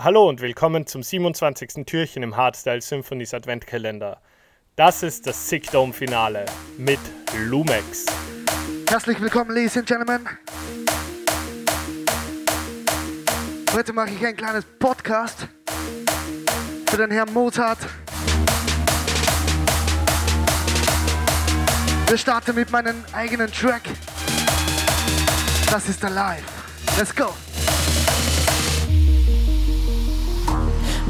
[0.00, 1.84] Hallo und willkommen zum 27.
[1.84, 4.22] Türchen im Hardstyle Symphonies Adventkalender.
[4.76, 7.00] Das ist das Sick Dome Finale mit
[7.36, 8.06] Lumex.
[8.88, 10.28] Herzlich willkommen, Ladies and Gentlemen.
[13.74, 15.48] Heute mache ich ein kleines Podcast
[16.86, 17.80] für den Herrn Mozart.
[22.06, 23.82] Wir starten mit meinem eigenen Track.
[25.68, 26.44] Das ist Alive.
[26.96, 27.34] Let's go.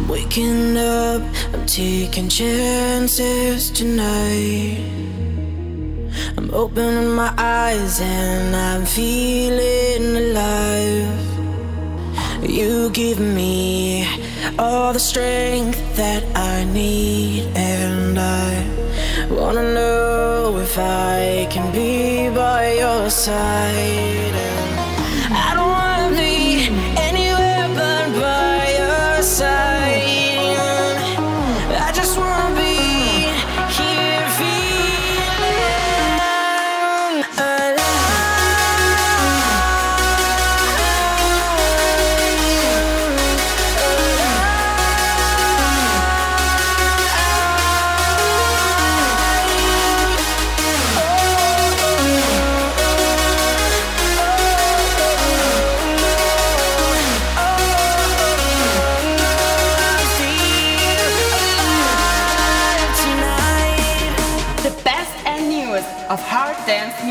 [0.09, 1.20] Waking up,
[1.52, 4.80] I'm taking chances tonight.
[6.38, 11.28] I'm opening my eyes and I'm feeling alive.
[12.42, 14.09] You give me
[14.59, 22.78] all the strength that I need, and I wanna know if I can be by
[22.78, 24.58] your side.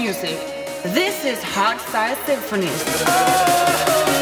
[0.08, 0.40] Music.
[0.84, 4.17] This is Hardstyle Symphonies.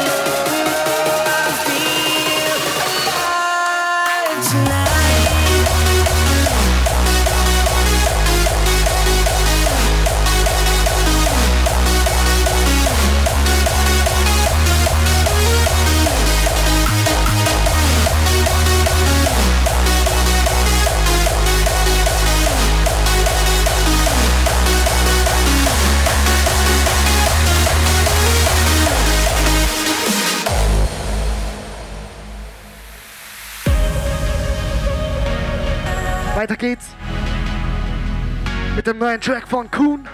[38.86, 40.08] Mit dem neuen Track von Kuhn.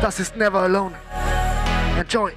[0.00, 0.94] Das ist Never Alone.
[1.98, 2.32] Enjoy.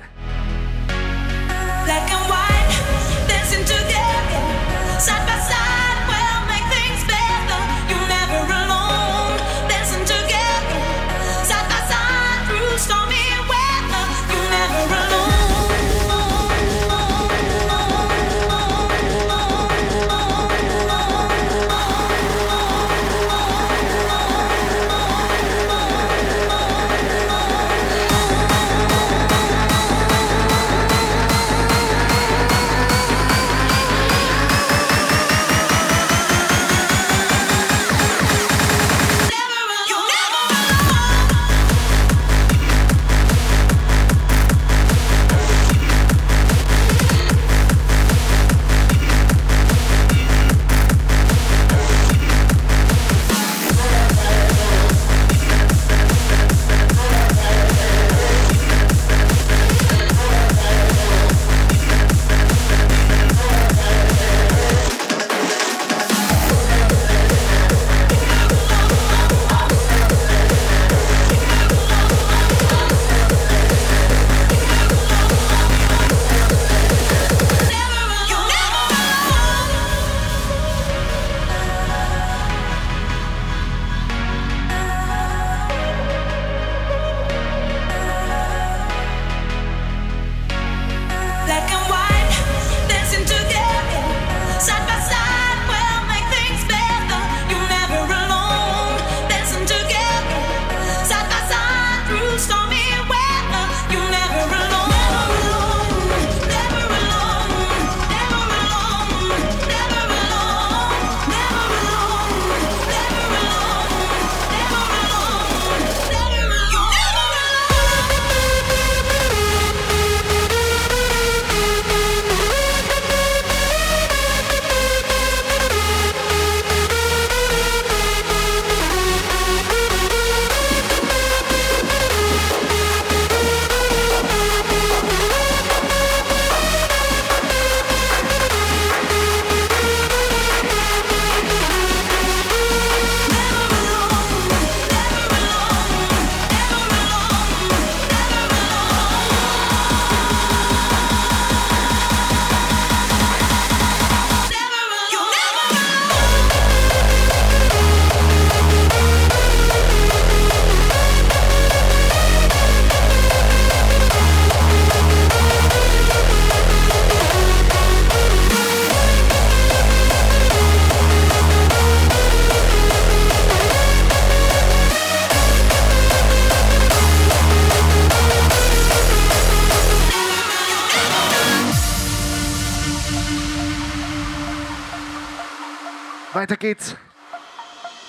[186.34, 186.96] Weiter geht's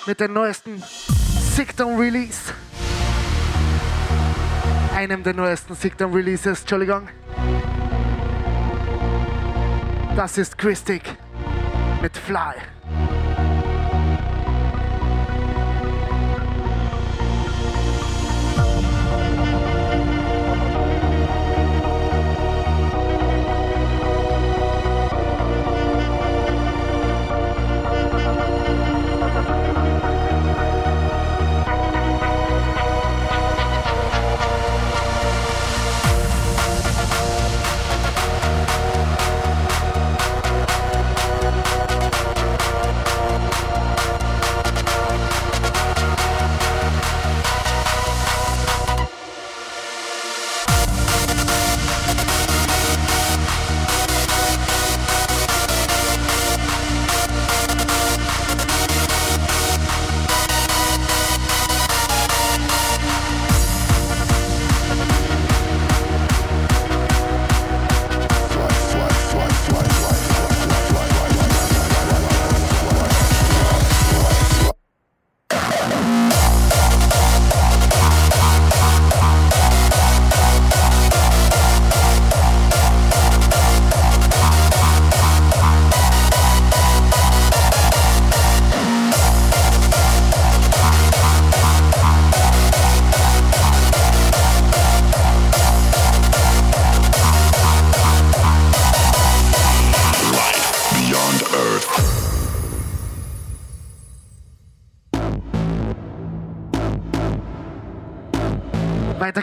[0.05, 2.53] mit dem neuesten Sickdown Release.
[4.95, 7.09] Einem der neuesten Sickdown Releases, Entschuldigung.
[10.15, 11.01] Das ist Christic
[12.03, 12.53] mit Fly.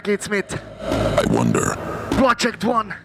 [0.09, 0.59] Weiter geht's mit
[1.19, 1.77] I wonder,
[2.17, 2.95] Project One,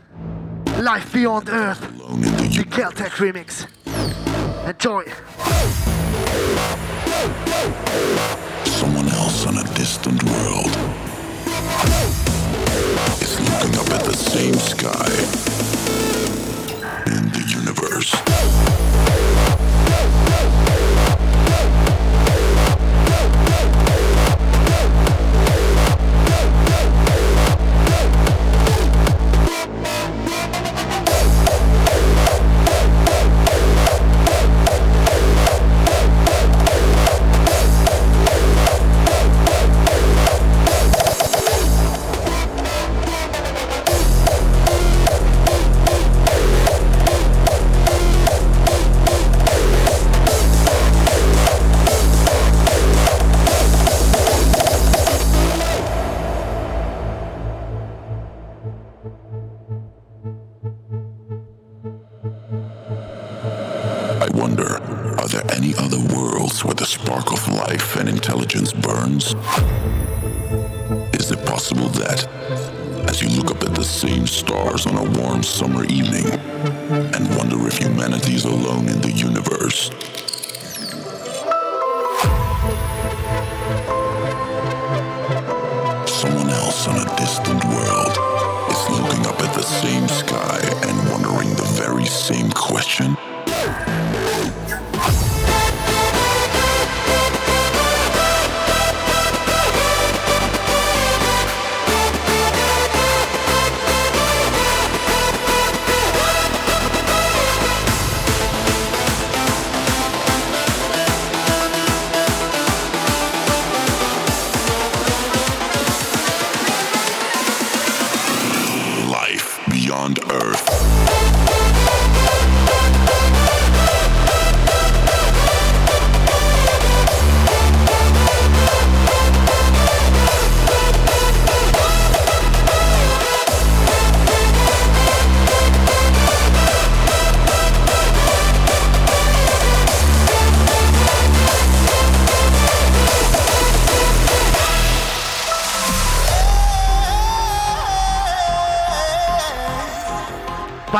[0.80, 3.66] Life Beyond Earth, the Caltech Remix.
[4.66, 5.04] Enjoy.
[8.64, 10.76] someone else on a distant world
[13.20, 15.10] is looking up at the same sky
[17.06, 18.14] in the universe.
[75.54, 76.23] Summer evening,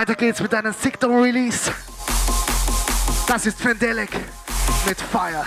[0.06, 1.72] Weiter geht's mit einem Sickdown Release.
[3.26, 4.10] Das ist Fendelic
[4.86, 5.46] mit Fire.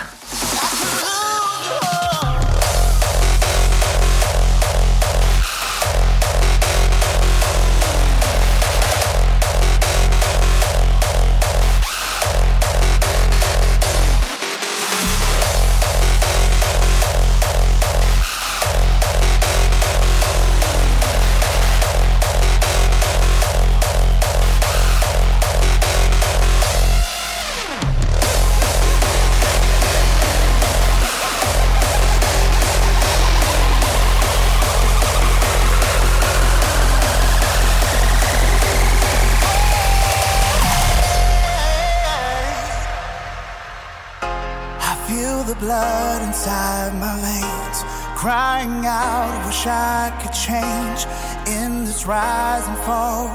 [49.58, 51.00] Wish I could change.
[51.46, 53.28] In this rise and fall,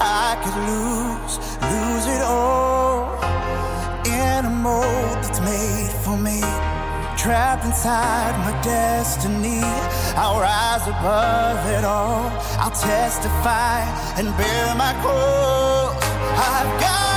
[0.00, 1.34] I could lose,
[1.72, 3.14] lose it all.
[4.04, 6.40] In a mold that's made for me,
[7.16, 9.60] trapped inside my destiny.
[10.16, 12.26] I'll rise above it all.
[12.62, 13.80] I'll testify
[14.18, 15.94] and bear my cross.
[16.50, 17.07] I've got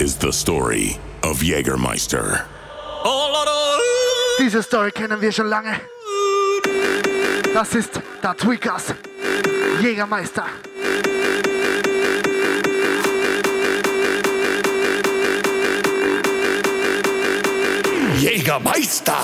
[0.00, 2.46] is the story of Jägermeister.
[4.38, 5.78] Diese Story kennen wir schon lange.
[7.52, 8.94] Das ist der Tweekaz.
[9.82, 10.46] Jägermeister.
[18.18, 19.18] Jägermeister!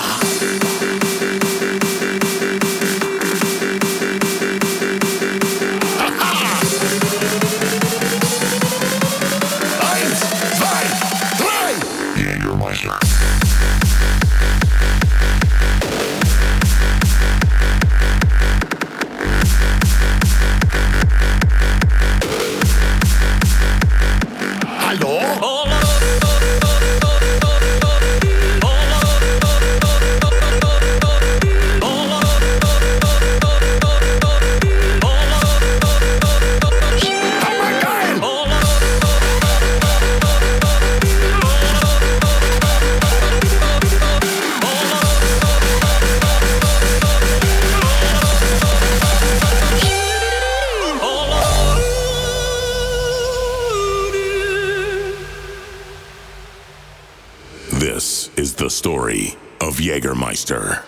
[57.97, 60.83] This is the story of Jägermeister.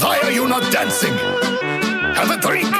[0.00, 1.12] Why are you not dancing?
[2.14, 2.75] Have a drink.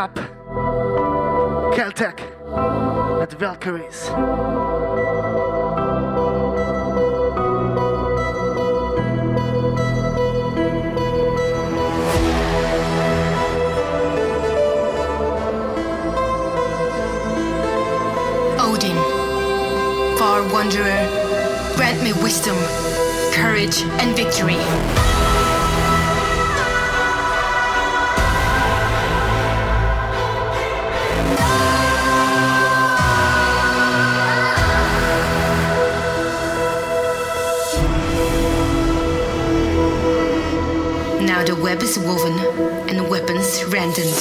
[0.00, 0.14] up
[1.74, 2.20] Caltech
[3.20, 4.08] at Valkyries.
[18.58, 18.96] Odin,
[20.16, 21.06] far wanderer,
[21.76, 22.56] grant me wisdom,
[23.34, 25.19] courage, and victory.
[41.98, 42.38] woven
[42.88, 44.14] and weapons rendered,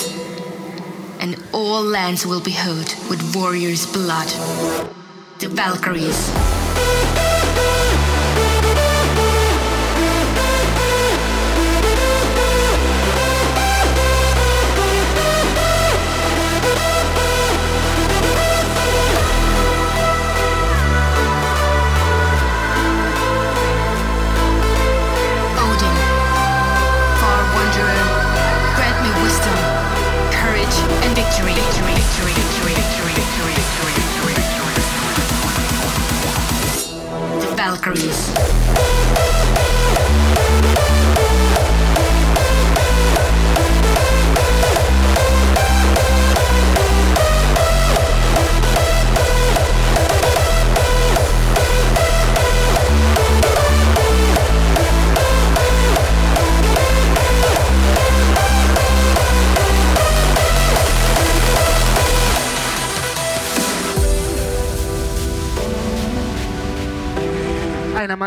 [1.20, 4.28] and all lands will be hoed with warriors' blood.
[5.40, 7.19] The Valkyries.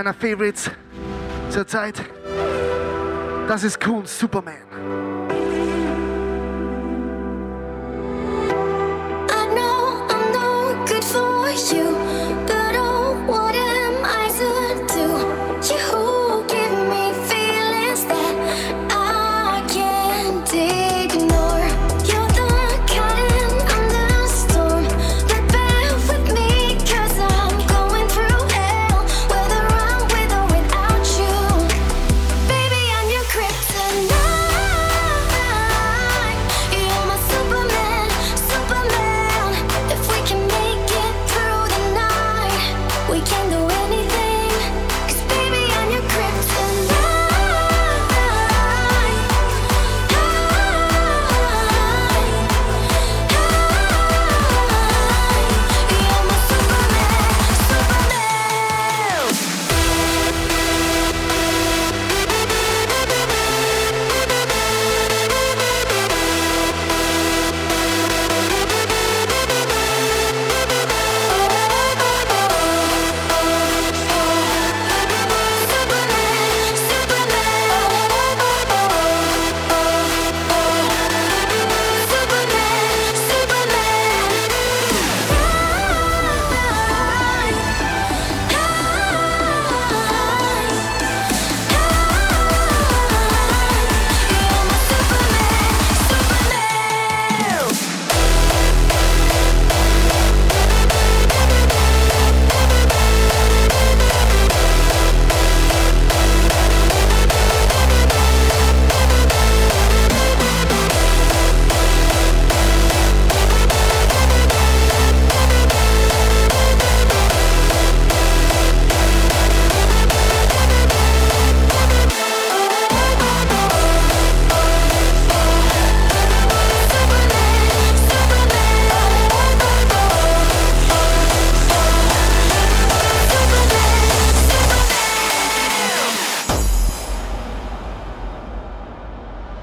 [0.02, 0.68] meiner Favorites
[1.48, 1.94] zur Zeit.
[3.46, 4.71] Das ist Kunst, Superman.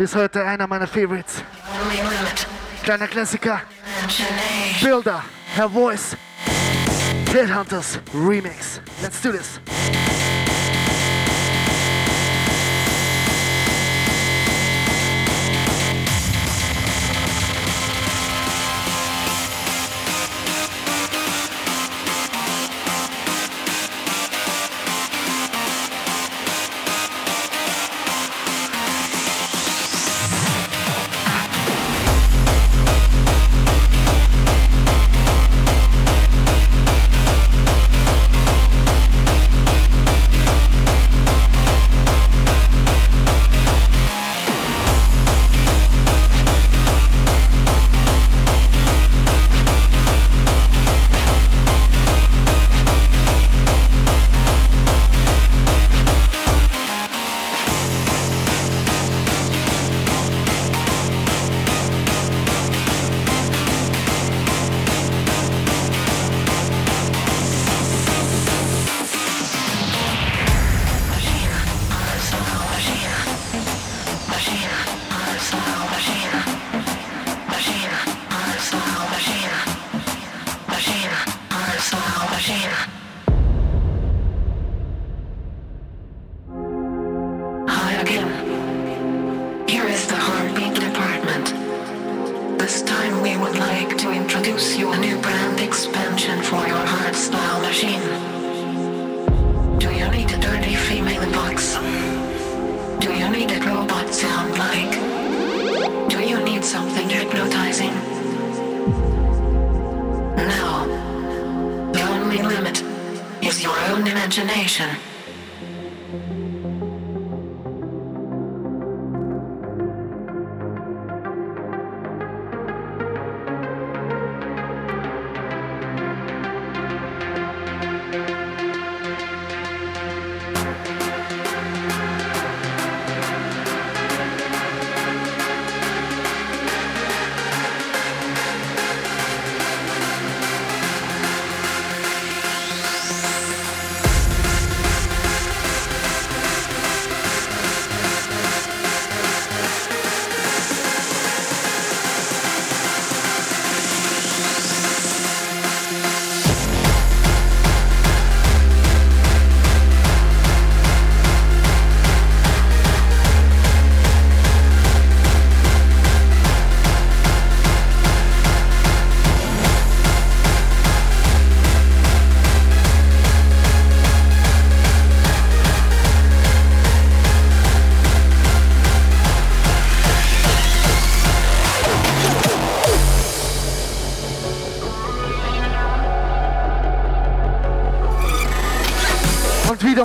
[0.09, 1.43] ist heute einer meiner Favorites.
[2.83, 3.61] Kleiner Klassiker.
[4.81, 6.17] Builder, Herr Voice.
[7.31, 8.81] Headhunters Remix.
[9.03, 9.59] Let's do this.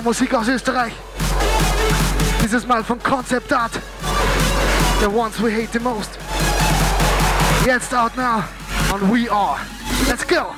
[0.05, 0.93] Musik aus Österreich.
[2.43, 3.71] Dieses Mal von Concept Art.
[4.99, 6.11] The ones we hate the most.
[7.65, 8.43] Jetzt out now
[8.93, 9.57] on We Are.
[10.07, 10.53] Let's go.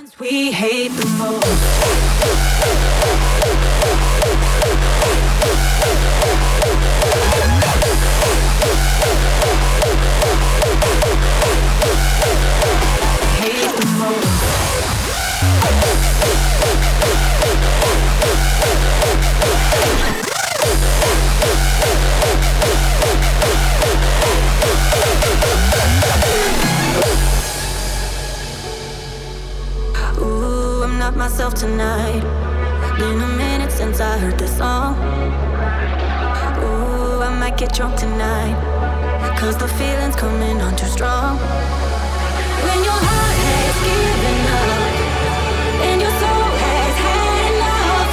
[30.98, 32.22] Not myself tonight.
[32.98, 34.98] Been a minute since I heard this song.
[36.58, 38.58] Ooh, I might get drunk tonight.
[39.38, 41.38] Cause the feeling's coming on too strong.
[41.38, 44.94] When your heart has given up
[45.88, 48.12] and your soul has had enough,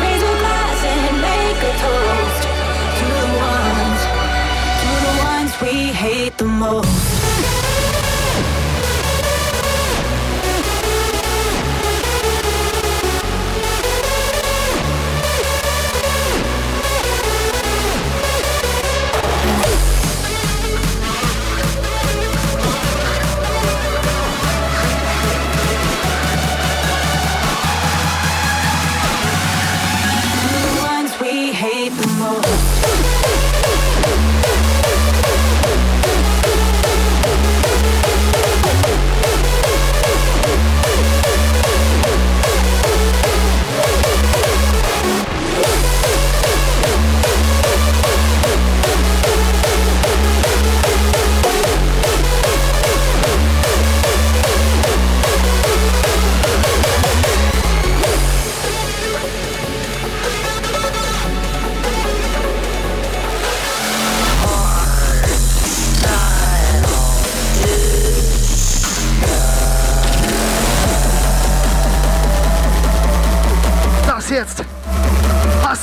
[0.00, 2.42] raise your glass and make a toast
[2.98, 4.00] to the ones,
[4.82, 7.08] to the ones we hate the most.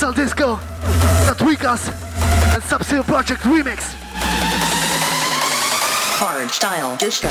[0.06, 0.60] Hustle Disco.
[1.36, 1.88] Tweekaz.
[2.54, 3.92] And Sub-Zero Project Remix.
[6.20, 7.28] Hard style disco.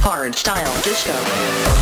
[0.00, 1.79] Hard style disco.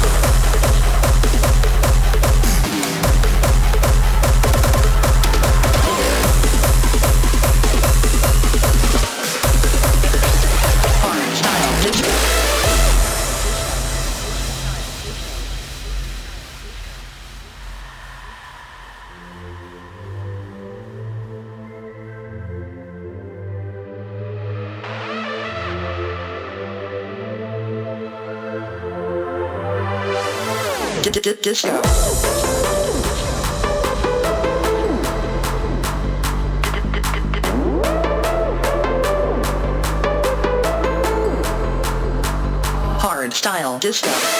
[43.01, 44.38] Hard style disco.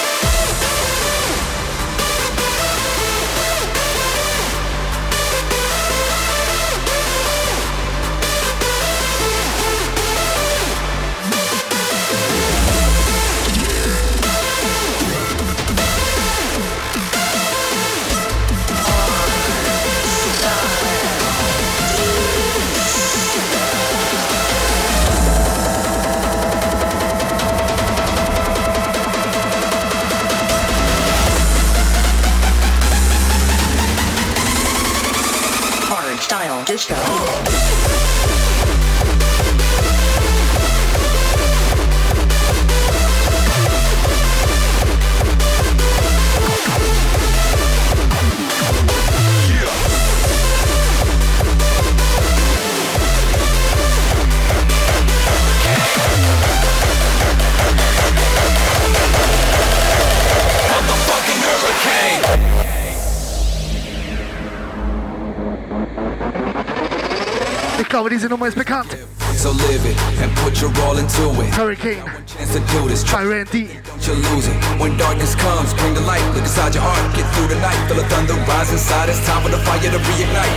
[68.19, 68.97] Diese Nummer bekannt.
[69.37, 71.55] So live it and put your all into it.
[71.55, 73.79] Hurricane Chance to do this, by Randy.
[73.87, 74.57] don't you lose it.
[74.81, 76.27] When darkness comes, bring the light.
[76.35, 77.79] Look inside your heart, get through the night.
[77.87, 79.09] Feel the thunder rise inside.
[79.09, 80.51] It's time for the fire to reignite.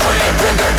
[0.00, 0.69] Motherfucking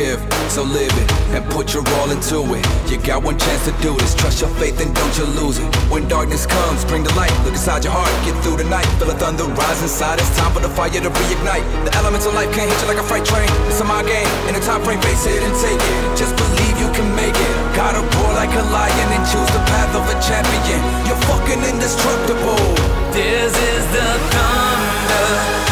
[0.00, 2.64] Gift, so live it and put your all into it.
[2.88, 4.16] You got one chance to do this.
[4.16, 5.68] Trust your faith and don't you lose it.
[5.92, 7.28] When darkness comes, bring the light.
[7.44, 8.88] Look inside your heart, get through the night.
[8.96, 10.16] Feel the thunder rise inside.
[10.16, 11.68] It's time for the fire to reignite.
[11.84, 13.44] The elements of life can't hit you like a freight train.
[13.68, 14.24] It's a my game.
[14.48, 16.02] In a time frame, face it and take it.
[16.16, 17.52] Just believe you can make it.
[17.76, 20.80] Gotta roar like a lion and choose the path of a champion.
[21.04, 22.64] You're fucking indestructible.
[23.12, 25.69] This is the thunder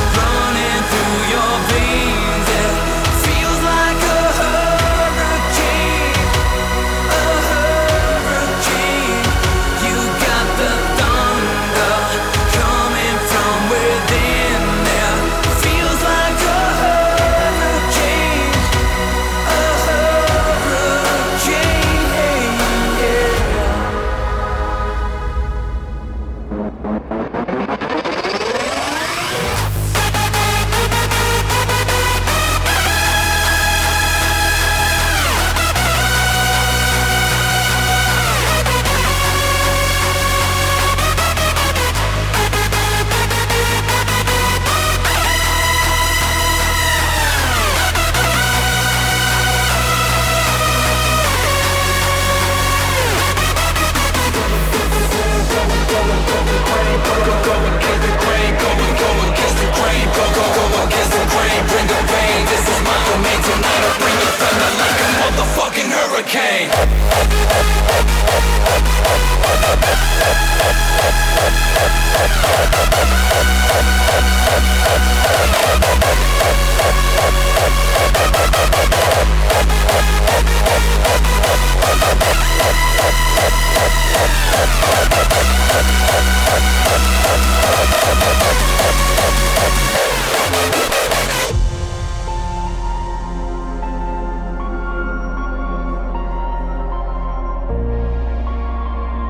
[66.19, 66.69] hurricane.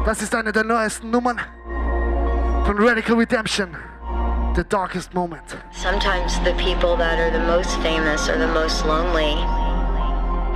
[0.09, 1.39] Das ist eine der neuesten Nummern
[2.65, 3.77] von Radical Redemption.
[4.57, 5.59] The Darkest Moment.
[5.71, 9.37] Sometimes the people that are the most famous are the most lonely.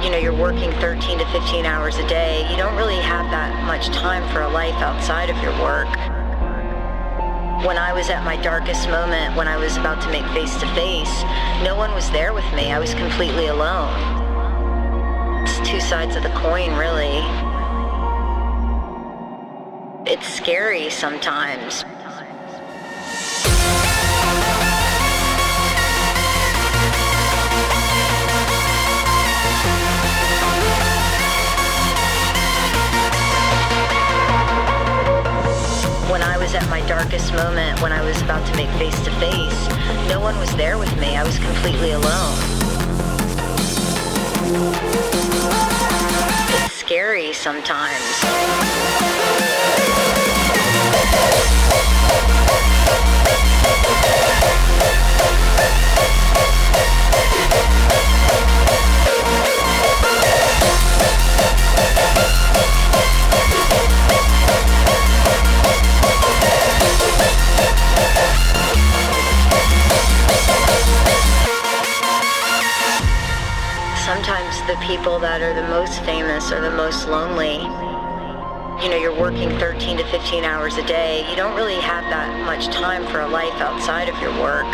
[0.02, 2.50] You know, you're working 13 to 15 hours a day.
[2.50, 5.92] You don't really have that much time for a life outside of your work.
[7.66, 10.66] When I was at my darkest moment, when I was about to make face to
[10.74, 11.12] face,
[11.62, 12.72] no one was there with me.
[12.72, 13.92] I was completely alone.
[15.42, 17.20] It's two sides of the coin, really.
[20.04, 21.82] It's scary sometimes.
[36.10, 39.12] When I was at my darkest moment, when I was about to make face to
[39.20, 39.68] face,
[40.08, 41.16] no one was there with me.
[41.16, 42.38] I was completely alone.
[46.64, 49.51] It's scary sometimes.
[74.04, 78.01] Sometimes the people that are the most famous are the most lonely.
[78.82, 81.24] You know, you're working 13 to 15 hours a day.
[81.30, 84.66] You don't really have that much time for a life outside of your work.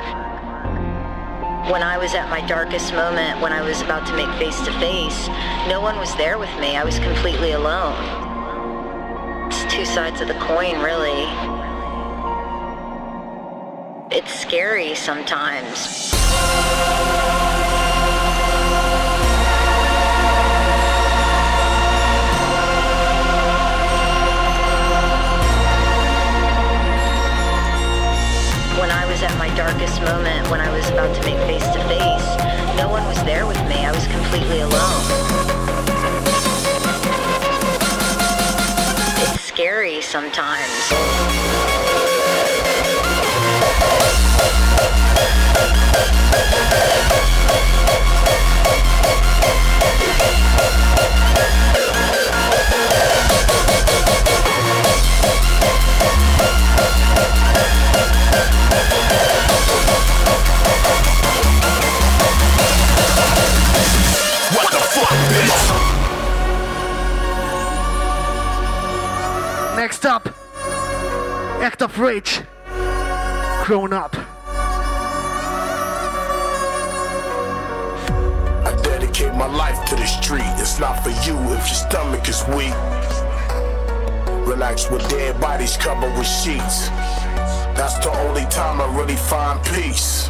[1.70, 4.72] When I was at my darkest moment, when I was about to make face to
[4.80, 5.28] face,
[5.68, 6.74] no one was there with me.
[6.74, 7.98] I was completely alone.
[9.48, 11.28] It's two sides of the coin, really.
[14.10, 16.14] It's scary sometimes.
[40.38, 41.07] Scary
[72.18, 74.16] Of Grown up.
[78.66, 80.42] I dedicate my life to the street.
[80.56, 82.74] It's not for you if your stomach is weak.
[84.48, 86.88] Relax with dead bodies covered with sheets.
[87.78, 90.28] That's the only time I really find peace.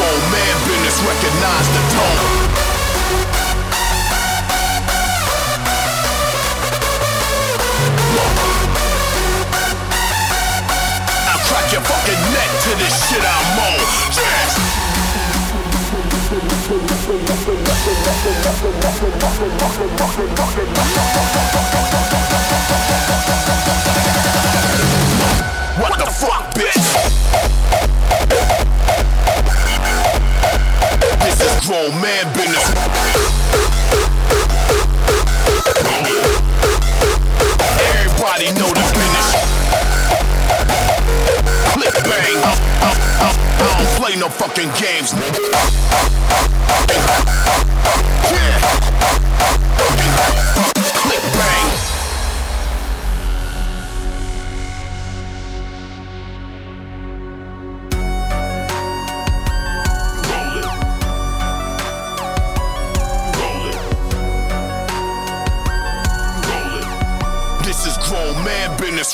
[0.00, 2.24] Man business, recognize the tone.
[11.28, 13.76] I'll crack your fucking neck to this shit I'm on.
[14.16, 14.56] Yes!
[25.76, 26.88] What the fuck, bitch?
[31.70, 32.66] Grown man business.
[37.78, 39.28] Everybody know the business.
[41.70, 42.42] Click bang.
[42.82, 43.30] I,
[43.78, 45.14] don't play no fucking games.
[48.34, 48.58] Yeah.
[51.06, 51.99] Click bang.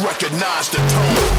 [0.00, 1.35] Recognize the tone.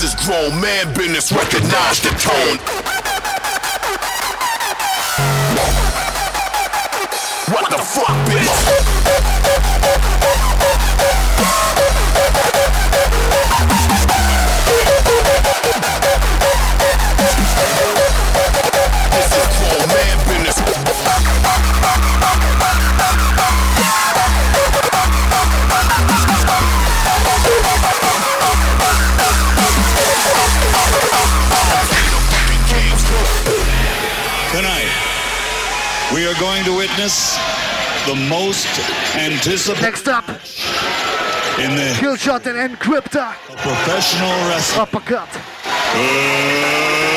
[0.00, 1.30] This is grown man business.
[1.30, 2.56] Recognize the tone.
[7.52, 9.29] What the fuck, bitch?
[36.40, 37.36] Witness
[38.06, 38.66] the most
[39.14, 39.82] anticipated.
[39.82, 40.26] Next up,
[41.58, 43.32] in the Killshot and Encryptor.
[43.58, 44.80] professional wrestling.
[44.80, 45.28] Uppercut.
[45.66, 47.09] Uh,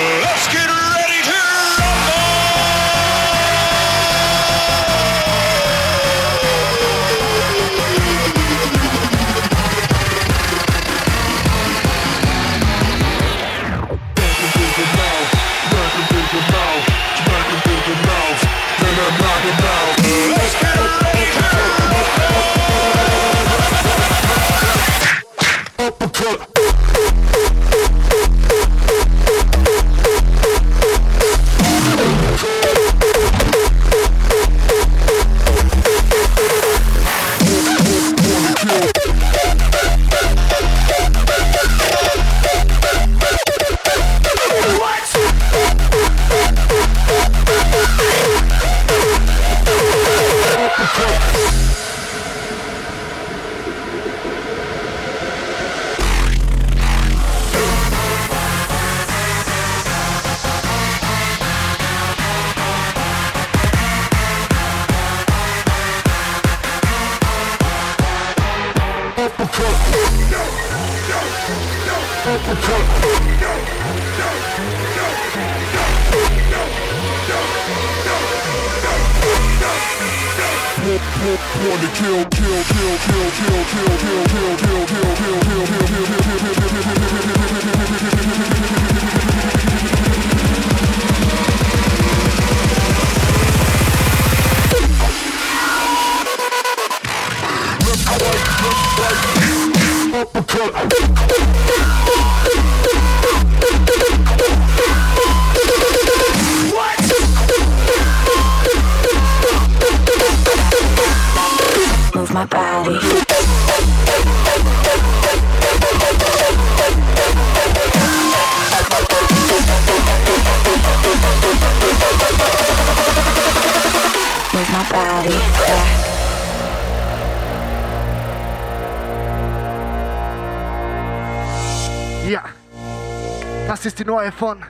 [134.02, 134.64] neue von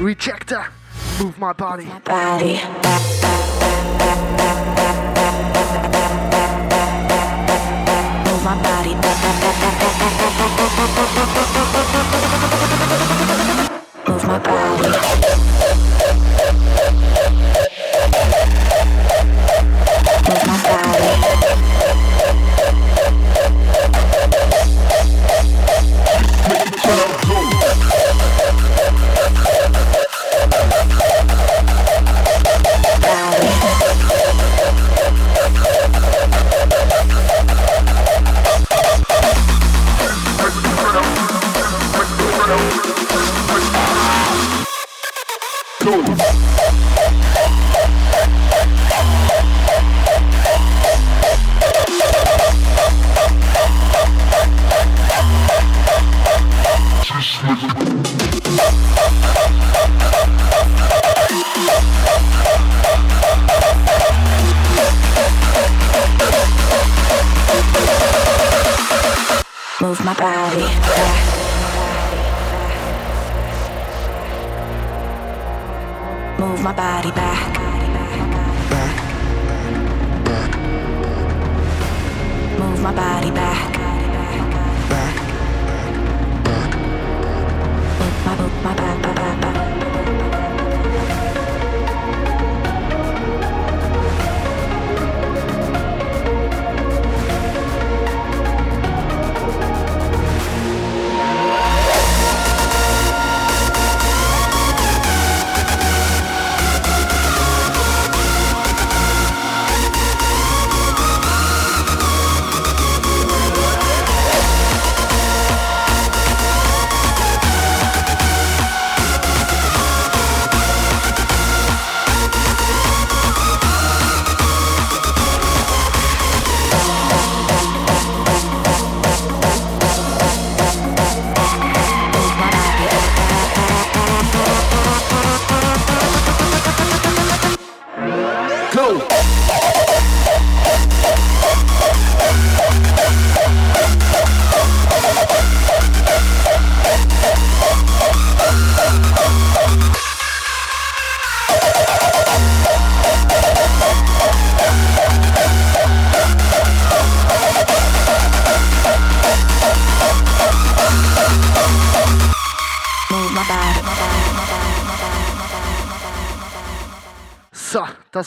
[0.00, 0.66] Rejecta.
[1.18, 1.86] Move my body.
[2.04, 2.60] Body.
[14.06, 15.49] Move my body.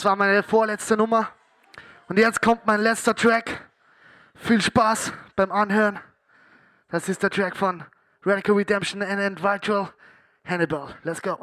[0.04, 1.30] Das war meine vorletzte Nummer.
[2.08, 3.70] Und jetzt kommt mein letzter Track.
[4.34, 5.98] Viel Spaß beim Anhören.
[6.90, 7.82] Das ist der Track von
[8.22, 9.88] Radical Redemption and Individual
[10.44, 10.94] Hannibal.
[11.04, 11.38] Let's go.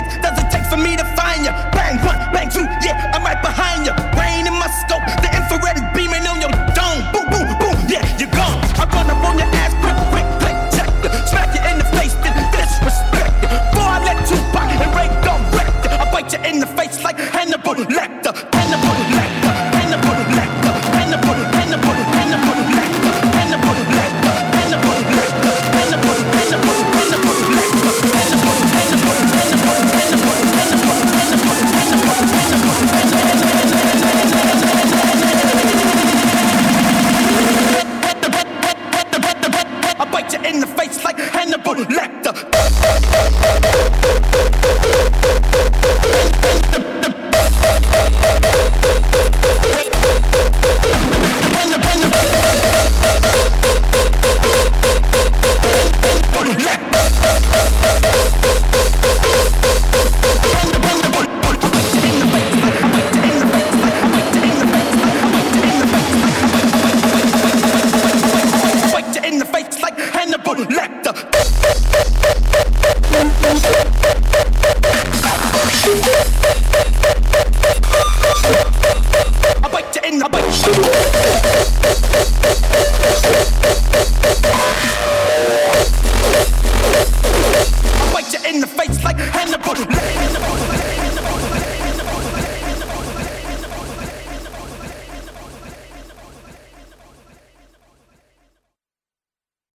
[0.00, 1.52] next does it take for me to find ya?
[1.72, 3.94] Bang one, bang two, yeah, I'm right behind ya.
[4.14, 7.02] Rain in my scope, the infrared beaming on your dome.
[7.12, 8.58] Boom, boom, boom, yeah, you're gone.
[8.78, 11.10] I run up on your ass quick, quick, quick, check ya.
[11.26, 13.48] Smack you in the face, then disrespect ya.
[13.50, 16.02] Before I let you back and rape, don't wreck ya.
[16.02, 18.17] I bite you in the face like Hannibal Lecter.